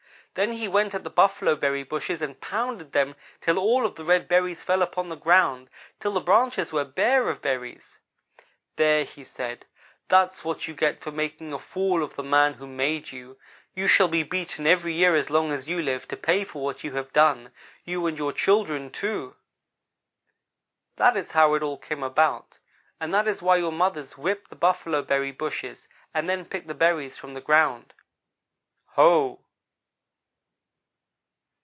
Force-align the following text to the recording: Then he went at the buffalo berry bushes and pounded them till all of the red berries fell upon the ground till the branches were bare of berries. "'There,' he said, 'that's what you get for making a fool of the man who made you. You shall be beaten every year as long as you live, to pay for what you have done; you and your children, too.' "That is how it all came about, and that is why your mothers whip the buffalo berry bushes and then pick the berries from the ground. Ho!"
Then 0.33 0.53
he 0.53 0.69
went 0.69 0.95
at 0.95 1.03
the 1.03 1.09
buffalo 1.09 1.57
berry 1.57 1.83
bushes 1.83 2.21
and 2.21 2.39
pounded 2.39 2.93
them 2.93 3.15
till 3.41 3.59
all 3.59 3.85
of 3.85 3.95
the 3.95 4.05
red 4.05 4.29
berries 4.29 4.63
fell 4.63 4.81
upon 4.81 5.09
the 5.09 5.17
ground 5.17 5.69
till 5.99 6.13
the 6.13 6.21
branches 6.21 6.71
were 6.71 6.85
bare 6.85 7.27
of 7.27 7.41
berries. 7.41 7.97
"'There,' 8.77 9.03
he 9.03 9.25
said, 9.25 9.65
'that's 10.07 10.45
what 10.45 10.69
you 10.69 10.73
get 10.73 11.01
for 11.01 11.11
making 11.11 11.51
a 11.51 11.59
fool 11.59 12.01
of 12.01 12.15
the 12.15 12.23
man 12.23 12.53
who 12.53 12.65
made 12.65 13.11
you. 13.11 13.37
You 13.75 13.87
shall 13.89 14.07
be 14.07 14.23
beaten 14.23 14.65
every 14.65 14.93
year 14.93 15.15
as 15.15 15.29
long 15.29 15.51
as 15.51 15.67
you 15.67 15.81
live, 15.81 16.07
to 16.07 16.15
pay 16.15 16.45
for 16.45 16.63
what 16.63 16.81
you 16.81 16.93
have 16.93 17.11
done; 17.11 17.51
you 17.83 18.07
and 18.07 18.17
your 18.17 18.31
children, 18.31 18.89
too.' 18.89 19.35
"That 20.95 21.17
is 21.17 21.31
how 21.33 21.55
it 21.55 21.61
all 21.61 21.77
came 21.77 22.03
about, 22.03 22.57
and 23.01 23.13
that 23.13 23.27
is 23.27 23.41
why 23.41 23.57
your 23.57 23.73
mothers 23.73 24.17
whip 24.17 24.47
the 24.47 24.55
buffalo 24.55 25.01
berry 25.01 25.33
bushes 25.33 25.89
and 26.13 26.29
then 26.29 26.45
pick 26.45 26.67
the 26.67 26.73
berries 26.73 27.17
from 27.17 27.33
the 27.33 27.41
ground. 27.41 27.93
Ho!" 28.93 29.39